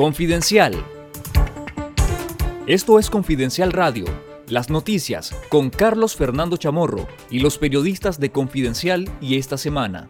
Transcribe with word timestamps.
Confidencial. 0.00 0.82
Esto 2.66 2.98
es 2.98 3.10
Confidencial 3.10 3.70
Radio, 3.70 4.06
las 4.48 4.70
noticias 4.70 5.36
con 5.50 5.68
Carlos 5.68 6.16
Fernando 6.16 6.56
Chamorro 6.56 7.06
y 7.28 7.40
los 7.40 7.58
periodistas 7.58 8.18
de 8.18 8.32
Confidencial 8.32 9.10
y 9.20 9.36
esta 9.36 9.58
semana. 9.58 10.08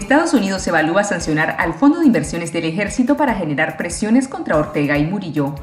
Estados 0.00 0.34
Unidos 0.34 0.66
evalúa 0.66 1.04
sancionar 1.04 1.54
al 1.60 1.74
Fondo 1.74 2.00
de 2.00 2.06
Inversiones 2.06 2.52
del 2.52 2.64
Ejército 2.64 3.16
para 3.16 3.36
generar 3.36 3.76
presiones 3.76 4.26
contra 4.26 4.56
Ortega 4.56 4.98
y 4.98 5.06
Murillo. 5.06 5.54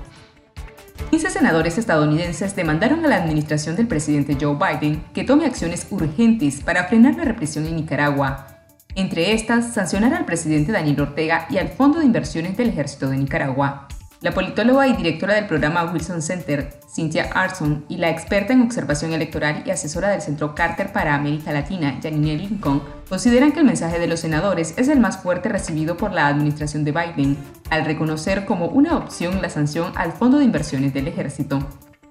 15 1.10 1.32
senadores 1.32 1.78
estadounidenses 1.78 2.56
demandaron 2.56 3.04
a 3.04 3.10
la 3.10 3.18
administración 3.18 3.76
del 3.76 3.90
presidente 3.90 4.38
Joe 4.40 4.56
Biden 4.56 5.04
que 5.14 5.26
tome 5.26 5.46
acciones 5.46 5.86
urgentes 5.90 6.62
para 6.62 6.86
frenar 6.86 7.16
la 7.16 7.26
represión 7.26 7.66
en 7.66 7.76
Nicaragua 7.76 8.55
entre 8.96 9.34
estas, 9.34 9.74
sancionar 9.74 10.14
al 10.14 10.26
presidente 10.26 10.72
Daniel 10.72 11.02
Ortega 11.02 11.48
y 11.50 11.58
al 11.58 11.70
Fondo 11.70 12.00
de 12.00 12.06
Inversiones 12.06 12.58
del 12.58 12.70
Ejército 12.70 13.10
de 13.10 13.18
Nicaragua. 13.18 13.88
La 14.22 14.34
politóloga 14.34 14.88
y 14.88 14.94
directora 14.94 15.36
del 15.36 15.46
programa 15.46 15.84
Wilson 15.92 16.22
Center, 16.22 16.80
Cynthia 16.92 17.30
Arson, 17.34 17.86
y 17.90 17.98
la 17.98 18.10
experta 18.10 18.54
en 18.54 18.62
observación 18.62 19.14
electoral 19.14 19.62
y 19.66 19.70
asesora 19.70 20.10
del 20.10 20.22
Centro 20.22 20.56
Carter 20.56 20.92
para 20.92 21.14
América 21.14 21.52
Latina, 21.52 22.00
Janine 22.02 22.36
Lincoln, 22.36 22.82
consideran 23.08 23.52
que 23.52 23.60
el 23.60 23.66
mensaje 23.66 24.00
de 24.00 24.08
los 24.08 24.22
senadores 24.22 24.74
es 24.78 24.88
el 24.88 25.00
más 25.00 25.18
fuerte 25.18 25.50
recibido 25.50 25.96
por 25.96 26.12
la 26.12 26.28
administración 26.28 26.84
de 26.84 26.94
Biden, 26.94 27.38
al 27.70 27.86
reconocer 27.86 28.46
como 28.46 28.68
una 28.68 28.98
opción 28.98 29.42
la 29.42 29.50
sanción 29.50 29.92
al 29.96 30.14
Fondo 30.14 30.40
de 30.40 30.46
Inversiones 30.46 30.94
del 30.94 31.08
Ejército. 31.08 31.60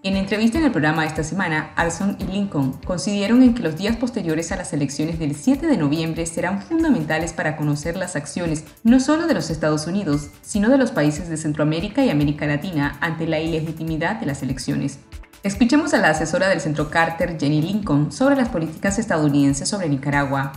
En 0.04 0.18
entrevista 0.18 0.58
en 0.58 0.64
el 0.64 0.70
programa 0.70 1.06
esta 1.06 1.24
semana, 1.24 1.72
Arson 1.76 2.18
y 2.20 2.24
Lincoln 2.24 2.72
coincidieron 2.84 3.42
en 3.42 3.54
que 3.54 3.62
los 3.62 3.78
días 3.78 3.96
posteriores 3.96 4.52
a 4.52 4.56
las 4.56 4.74
elecciones 4.74 5.18
del 5.18 5.34
7 5.34 5.66
de 5.66 5.78
noviembre 5.78 6.26
serán 6.26 6.60
fundamentales 6.60 7.32
para 7.32 7.56
conocer 7.56 7.96
las 7.96 8.14
acciones 8.14 8.66
no 8.82 9.00
solo 9.00 9.26
de 9.26 9.32
los 9.32 9.48
Estados 9.48 9.86
Unidos, 9.86 10.28
sino 10.42 10.68
de 10.68 10.76
los 10.76 10.90
países 10.90 11.30
de 11.30 11.38
Centroamérica 11.38 12.04
y 12.04 12.10
América 12.10 12.46
Latina 12.46 12.98
ante 13.00 13.26
la 13.26 13.40
ilegitimidad 13.40 14.16
de 14.16 14.26
las 14.26 14.42
elecciones. 14.42 14.98
Escuchemos 15.42 15.94
a 15.94 16.00
la 16.00 16.10
asesora 16.10 16.50
del 16.50 16.60
Centro 16.60 16.90
Carter, 16.90 17.38
Jenny 17.40 17.62
Lincoln, 17.62 18.12
sobre 18.12 18.36
las 18.36 18.50
políticas 18.50 18.98
estadounidenses 18.98 19.70
sobre 19.70 19.88
Nicaragua. 19.88 20.52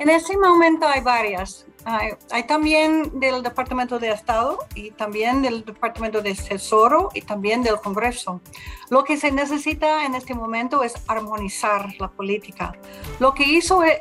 En 0.00 0.10
este 0.10 0.36
momento 0.36 0.88
hay 0.88 1.02
varias. 1.02 1.66
Hay, 1.86 2.44
también 2.46 3.20
del 3.20 3.42
Departamento 3.42 3.98
de 3.98 4.10
Estado 4.10 4.58
y 4.74 4.90
también 4.92 5.42
del 5.42 5.64
Departamento 5.64 6.22
de 6.22 6.34
Tesoro 6.34 7.10
y 7.14 7.20
también 7.20 7.62
del 7.62 7.76
Congreso. 7.76 8.40
Lo 8.88 9.04
que 9.04 9.16
se 9.16 9.30
necesita 9.30 10.04
en 10.06 10.14
este 10.14 10.34
momento 10.34 10.82
es 10.82 10.94
armonizar 11.08 11.94
la 11.98 12.08
política. 12.08 12.74
Lo 13.18 13.34
que, 13.34 13.44
hizo, 13.44 13.84
eh, 13.84 14.00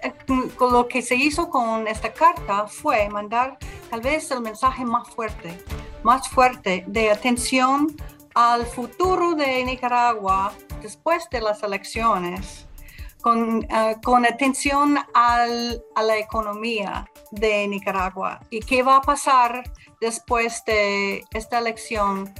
lo 0.59 0.87
que 0.87 1.01
se 1.01 1.15
hizo 1.15 1.49
con 1.49 1.87
esta 1.87 2.13
carta 2.13 2.67
fue 2.67 3.09
mandar 3.09 3.57
tal 3.89 4.01
vez 4.01 4.31
el 4.31 4.41
mensaje 4.41 4.85
más 4.85 5.09
fuerte, 5.09 5.61
más 6.03 6.29
fuerte 6.29 6.85
de 6.87 7.11
atención 7.11 7.95
al 8.33 8.65
futuro 8.65 9.35
de 9.35 9.63
Nicaragua 9.65 10.53
después 10.81 11.29
de 11.29 11.41
las 11.41 11.61
elecciones 11.63 12.67
con, 13.21 13.63
eh, 13.63 13.95
con 14.03 14.25
atención 14.25 14.97
al, 15.13 15.83
a 15.95 16.03
la 16.03 16.17
economía 16.17 17.09
de 17.33 17.67
Nicaragua 17.67 18.39
y 18.49 18.59
qué 18.59 18.83
va 18.83 18.97
a 18.97 19.01
pasar 19.01 19.63
después 19.99 20.63
de 20.65 21.23
esta 21.33 21.59
elección 21.59 22.33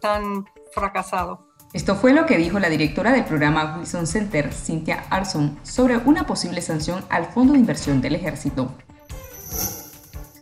tan 0.00 0.46
fracasado. 0.72 1.46
Esto 1.72 1.96
fue 1.96 2.14
lo 2.14 2.24
que 2.24 2.38
dijo 2.38 2.58
la 2.58 2.70
directora 2.70 3.12
del 3.12 3.24
programa 3.24 3.76
Wilson 3.76 4.06
Center, 4.06 4.52
Cynthia 4.54 5.04
Arson, 5.10 5.58
sobre 5.62 5.98
una 5.98 6.26
posible 6.26 6.62
sanción 6.62 7.04
al 7.10 7.26
Fondo 7.26 7.52
de 7.52 7.58
Inversión 7.58 8.00
del 8.00 8.14
Ejército. 8.14 8.72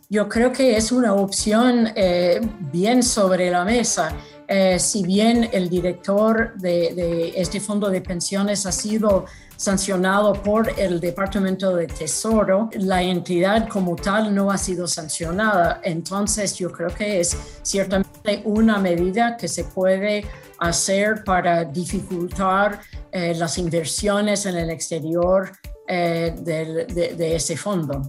Yo 0.09 0.29
creo 0.29 0.53
que 0.53 0.77
es 0.77 0.93
una 0.93 1.15
opción 1.15 1.89
eh, 1.97 2.41
bien 2.73 3.03
sobre 3.03 3.51
la 3.51 3.65
mesa. 3.65 4.15
Eh, 4.47 4.79
si 4.79 5.03
bien 5.03 5.49
el 5.53 5.69
director 5.69 6.55
de, 6.55 6.95
de, 6.95 7.33
este 7.35 7.59
fondo 7.59 7.91
de 7.91 8.01
pensiones 8.01 8.65
ha 8.65 8.71
sido 8.71 9.25
sancionado 9.57 10.35
por 10.35 10.71
el 10.79 11.01
Departamento 11.01 11.75
de 11.75 11.87
Tesoro, 11.87 12.69
la 12.75 13.03
entidad 13.03 13.69
como 13.69 13.97
tal 13.97 14.35
no 14.35 14.51
ha 14.51 14.59
sido 14.59 14.87
sancionada. 14.87 15.81
Entonces 15.83 16.57
yo 16.57 16.71
creo 16.71 16.89
que 16.89 17.21
es 17.21 17.37
ciertamente 17.63 18.43
una 18.45 18.79
medida 18.79 19.37
que 19.37 19.49
se 19.49 19.65
puede 19.65 20.25
hacer 20.59 21.25
para 21.25 21.65
dificultar 21.65 22.81
eh, 23.13 23.35
las 23.37 23.59
inversiones 23.59 24.47
en 24.47 24.57
el 24.57 24.71
exterior 24.71 25.51
eh, 25.89 26.35
de 26.37 27.37
ese 27.37 27.57
fondo. 27.57 28.03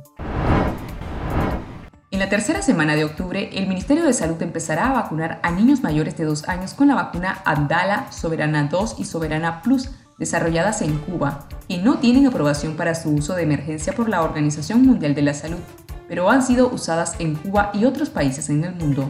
En 2.10 2.20
la 2.20 2.30
tercera 2.30 2.62
semana 2.62 2.96
de 2.96 3.04
octubre, 3.04 3.50
el 3.54 3.68
Ministerio 3.68 4.06
de 4.06 4.14
Salud 4.14 4.42
empezará 4.42 4.88
a 4.88 4.94
vacunar 4.94 5.40
a 5.44 5.52
niños 5.52 5.82
mayores 5.82 6.18
de 6.18 6.24
dos 6.24 6.48
años 6.48 6.74
con 6.74 6.88
la 6.88 6.96
vacuna 6.96 7.42
Abdala, 7.44 8.12
Soberana 8.12 8.64
2 8.64 8.96
y 8.98 9.06
Soberana 9.06 9.62
Plus, 9.62 9.90
desarrolladas 10.18 10.82
en 10.82 10.98
Cuba, 11.00 11.48
y 11.68 11.78
no 11.78 12.00
tienen 12.00 12.28
aprobación 12.28 12.76
para 12.76 12.96
su 12.96 13.10
uso 13.12 13.36
de 13.36 13.44
emergencia 13.44 13.94
por 13.94 14.10
la 14.10 14.22
Organización 14.22 14.86
Mundial 14.86 15.16
de 15.16 15.22
la 15.22 15.34
Salud, 15.34 15.60
pero 16.08 16.30
han 16.30 16.42
sido 16.42 16.70
usadas 16.70 17.16
en 17.20 17.36
Cuba 17.36 17.72
y 17.74 17.86
otros 17.86 18.10
países 18.10 18.50
en 18.50 18.64
el 18.64 18.76
mundo. 18.76 19.10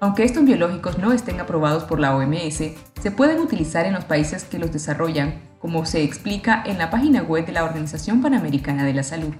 Aunque 0.00 0.24
estos 0.24 0.44
biológicos 0.44 0.98
no 0.98 1.12
estén 1.12 1.40
aprobados 1.40 1.84
por 1.84 1.98
la 1.98 2.16
OMS, 2.16 2.62
se 3.00 3.10
pueden 3.10 3.40
utilizar 3.40 3.84
en 3.84 3.94
los 3.94 4.04
países 4.04 4.44
que 4.44 4.58
los 4.58 4.72
desarrollan, 4.72 5.40
como 5.58 5.84
se 5.86 6.02
explica 6.04 6.62
en 6.64 6.78
la 6.78 6.90
página 6.90 7.22
web 7.22 7.46
de 7.46 7.52
la 7.52 7.64
Organización 7.64 8.22
Panamericana 8.22 8.84
de 8.84 8.94
la 8.94 9.02
Salud. 9.02 9.34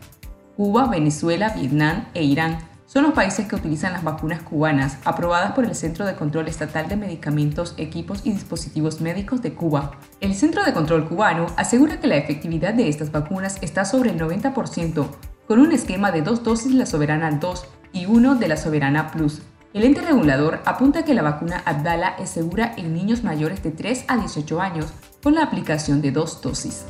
Cuba, 0.57 0.89
Venezuela, 0.89 1.51
Vietnam 1.51 2.07
e 2.15 2.25
Irán 2.25 2.59
son 2.89 3.03
los 3.03 3.13
países 3.13 3.47
que 3.47 3.55
utilizan 3.55 3.93
las 3.93 4.03
vacunas 4.03 4.43
cubanas 4.43 4.97
aprobadas 5.05 5.53
por 5.53 5.67
el 5.67 5.75
Centro 5.75 6.07
de 6.07 6.15
Control 6.15 6.49
Estatal 6.49 6.89
de 6.89 6.97
Medicamentos, 6.97 7.75
Equipos 7.77 8.23
y 8.25 8.33
Dispositivos 8.33 9.03
Médicos 9.03 9.43
de 9.43 9.53
Cuba. 9.53 9.93
El 10.23 10.35
Centro 10.35 10.65
de 10.65 10.73
Control 10.73 11.07
cubano 11.07 11.47
asegura 11.59 12.01
que 12.01 12.07
la 12.07 12.17
efectividad 12.17 12.73
de 12.73 12.89
estas 12.89 13.13
vacunas 13.13 13.59
está 13.61 13.85
sobre 13.85 14.11
el 14.11 14.19
90%, 14.19 15.07
con 15.47 15.61
un 15.61 15.73
esquema 15.73 16.11
de 16.13 16.23
dos 16.23 16.43
dosis 16.43 16.73
la 16.73 16.87
Soberana 16.87 17.31
2 17.31 17.67
y 17.93 18.07
uno 18.07 18.37
de 18.37 18.49
la 18.49 18.57
Soberana 18.57 19.11
Plus. 19.11 19.43
El 19.75 19.85
ente 19.85 20.01
regulador 20.01 20.61
apunta 20.65 21.05
que 21.05 21.13
la 21.13 21.21
vacuna 21.21 21.63
Abdala 21.67 22.17
es 22.19 22.31
segura 22.31 22.73
en 22.79 22.95
niños 22.95 23.23
mayores 23.23 23.63
de 23.63 23.71
3 23.71 24.07
a 24.09 24.17
18 24.17 24.63
años 24.63 24.87
con 25.23 25.35
la 25.35 25.43
aplicación 25.43 26.01
de 26.01 26.11
dos 26.11 26.41
dosis. 26.41 26.87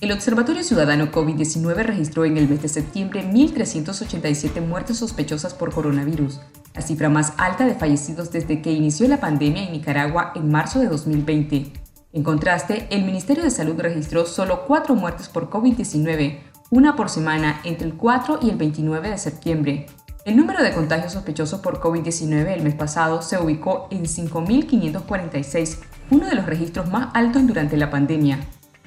El 0.00 0.12
Observatorio 0.12 0.62
Ciudadano 0.62 1.10
COVID-19 1.10 1.74
registró 1.82 2.24
en 2.24 2.36
el 2.36 2.48
mes 2.48 2.62
de 2.62 2.68
septiembre 2.68 3.28
1.387 3.28 4.64
muertes 4.64 4.98
sospechosas 4.98 5.54
por 5.54 5.74
coronavirus, 5.74 6.40
la 6.72 6.82
cifra 6.82 7.08
más 7.08 7.32
alta 7.36 7.66
de 7.66 7.74
fallecidos 7.74 8.30
desde 8.30 8.62
que 8.62 8.70
inició 8.70 9.08
la 9.08 9.18
pandemia 9.18 9.64
en 9.64 9.72
Nicaragua 9.72 10.30
en 10.36 10.52
marzo 10.52 10.78
de 10.78 10.86
2020. 10.86 11.72
En 12.12 12.22
contraste, 12.22 12.86
el 12.90 13.02
Ministerio 13.02 13.42
de 13.42 13.50
Salud 13.50 13.74
registró 13.76 14.24
solo 14.24 14.66
cuatro 14.68 14.94
muertes 14.94 15.28
por 15.28 15.50
COVID-19, 15.50 16.42
una 16.70 16.94
por 16.94 17.10
semana 17.10 17.60
entre 17.64 17.88
el 17.88 17.94
4 17.94 18.38
y 18.40 18.50
el 18.50 18.56
29 18.56 19.10
de 19.10 19.18
septiembre. 19.18 19.86
El 20.24 20.36
número 20.36 20.62
de 20.62 20.74
contagios 20.74 21.14
sospechosos 21.14 21.58
por 21.58 21.80
COVID-19 21.80 22.52
el 22.52 22.62
mes 22.62 22.76
pasado 22.76 23.20
se 23.20 23.36
ubicó 23.36 23.88
en 23.90 24.04
5.546, 24.04 25.78
uno 26.12 26.28
de 26.28 26.36
los 26.36 26.46
registros 26.46 26.88
más 26.88 27.08
altos 27.14 27.44
durante 27.48 27.76
la 27.76 27.90
pandemia. 27.90 28.38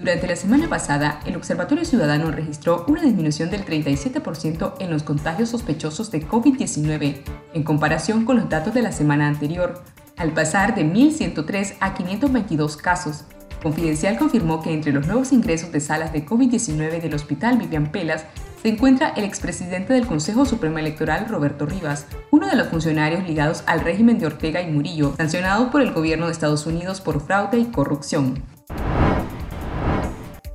Durante 0.01 0.25
la 0.25 0.35
semana 0.35 0.67
pasada, 0.67 1.19
el 1.28 1.35
Observatorio 1.35 1.85
Ciudadano 1.85 2.31
registró 2.31 2.85
una 2.88 3.03
disminución 3.03 3.51
del 3.51 3.63
37% 3.63 4.73
en 4.79 4.89
los 4.89 5.03
contagios 5.03 5.50
sospechosos 5.50 6.09
de 6.09 6.28
COVID-19 6.28 7.17
en 7.53 7.63
comparación 7.63 8.25
con 8.25 8.38
los 8.38 8.50
datos 8.50 8.73
de 8.73 8.81
la 8.81 8.91
semana 8.91 9.28
anterior, 9.28 9.84
al 10.17 10.34
pasar 10.34 10.73
de 10.73 10.85
1.103 10.85 11.75
a 11.79 11.94
522 11.94 12.78
casos. 12.78 13.25
Confidencial 13.61 14.17
confirmó 14.17 14.63
que 14.63 14.73
entre 14.73 14.91
los 14.91 15.06
nuevos 15.06 15.31
ingresos 15.34 15.72
de 15.72 15.79
salas 15.79 16.11
de 16.11 16.25
COVID-19 16.25 17.00
del 17.00 17.13
Hospital 17.13 17.59
Vivian 17.59 17.91
Pelas 17.91 18.26
se 18.59 18.70
encuentra 18.70 19.09
el 19.09 19.23
expresidente 19.23 19.93
del 19.93 20.08
Consejo 20.08 20.46
Supremo 20.46 20.79
Electoral, 20.79 21.28
Roberto 21.29 21.67
Rivas, 21.67 22.08
uno 22.31 22.47
de 22.47 22.55
los 22.55 22.70
funcionarios 22.70 23.28
ligados 23.28 23.64
al 23.67 23.81
régimen 23.81 24.17
de 24.17 24.26
Ortega 24.26 24.64
y 24.64 24.72
Murillo, 24.72 25.14
sancionado 25.17 25.70
por 25.70 25.84
el 25.84 25.91
gobierno 25.91 26.26
de 26.26 26.31
Estados 26.31 26.66
Unidos 26.66 27.02
por 27.02 27.22
fraude 27.22 27.59
y 27.59 27.66
corrupción. 27.66 28.41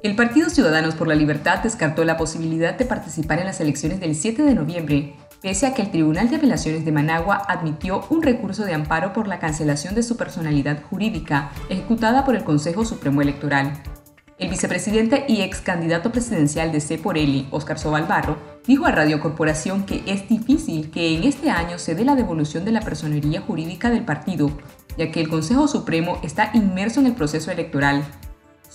El 0.07 0.15
Partido 0.15 0.51
Ciudadanos 0.51 0.95
por 0.95 1.09
la 1.09 1.17
Libertad 1.17 1.65
descartó 1.65 2.05
la 2.05 2.17
posibilidad 2.17 2.79
de 2.79 2.85
participar 2.85 3.41
en 3.41 3.47
las 3.47 3.61
elecciones 3.61 3.99
del 3.99 4.15
7 4.15 4.45
de 4.45 4.55
noviembre, 4.55 5.15
pese 5.43 5.67
a 5.67 5.75
que 5.75 5.83
el 5.83 5.91
Tribunal 5.91 6.31
de 6.31 6.37
Apelaciones 6.37 6.85
de 6.85 6.93
Managua 6.93 7.43
admitió 7.49 8.07
un 8.09 8.23
recurso 8.23 8.65
de 8.65 8.73
amparo 8.73 9.13
por 9.13 9.27
la 9.27 9.41
cancelación 9.41 9.97
de 9.97 10.05
su 10.05 10.17
personalidad 10.17 10.81
jurídica 10.89 11.51
ejecutada 11.69 12.25
por 12.25 12.37
el 12.37 12.45
Consejo 12.45 12.85
Supremo 12.85 13.21
Electoral. 13.21 13.73
El 14.39 14.49
vicepresidente 14.49 15.25
y 15.27 15.41
ex 15.41 15.61
candidato 15.61 16.13
presidencial 16.13 16.71
de 16.71 16.81
C 16.81 16.99
por 16.99 17.19
L, 17.19 17.47
Óscar 17.51 17.81
Sobalbarro, 17.81 18.39
dijo 18.65 18.87
a 18.87 18.93
Radio 18.93 19.19
Corporación 19.19 19.87
que 19.87 20.05
es 20.07 20.29
difícil 20.29 20.93
que 20.93 21.17
en 21.17 21.25
este 21.25 21.51
año 21.51 21.81
se 21.81 21.97
dé 21.97 22.05
la 22.05 22.15
devolución 22.15 22.65
de 22.65 22.71
la 22.71 22.81
personería 22.81 23.41
jurídica 23.41 23.91
del 23.91 24.05
partido, 24.05 24.53
ya 24.97 25.11
que 25.11 25.21
el 25.21 25.29
Consejo 25.29 25.67
Supremo 25.67 26.21
está 26.23 26.53
inmerso 26.55 27.01
en 27.01 27.07
el 27.07 27.15
proceso 27.15 27.51
electoral 27.51 28.05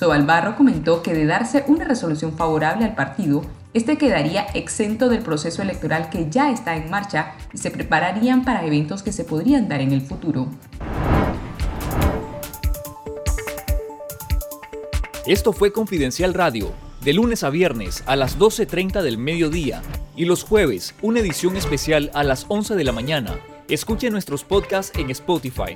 Sobalbarro 0.01 0.55
comentó 0.55 1.03
que 1.03 1.13
de 1.13 1.27
darse 1.27 1.63
una 1.67 1.85
resolución 1.85 2.35
favorable 2.35 2.85
al 2.85 2.95
partido, 2.95 3.43
este 3.75 3.99
quedaría 3.99 4.47
exento 4.55 5.09
del 5.09 5.21
proceso 5.21 5.61
electoral 5.61 6.09
que 6.09 6.27
ya 6.27 6.49
está 6.49 6.75
en 6.75 6.89
marcha 6.89 7.35
y 7.53 7.59
se 7.59 7.69
prepararían 7.69 8.43
para 8.43 8.65
eventos 8.65 9.03
que 9.03 9.11
se 9.11 9.25
podrían 9.25 9.69
dar 9.69 9.79
en 9.79 9.91
el 9.91 10.01
futuro. 10.01 10.47
Esto 15.27 15.53
fue 15.53 15.71
Confidencial 15.71 16.33
Radio, 16.33 16.71
de 17.03 17.13
lunes 17.13 17.43
a 17.43 17.51
viernes 17.51 18.03
a 18.07 18.15
las 18.15 18.39
12.30 18.39 19.03
del 19.03 19.19
mediodía 19.19 19.83
y 20.15 20.25
los 20.25 20.41
jueves 20.41 20.95
una 21.03 21.19
edición 21.19 21.57
especial 21.57 22.09
a 22.15 22.23
las 22.23 22.47
11 22.47 22.73
de 22.73 22.83
la 22.83 22.91
mañana. 22.91 23.37
Escuche 23.67 24.09
nuestros 24.09 24.43
podcasts 24.43 24.97
en 24.97 25.11
Spotify 25.11 25.75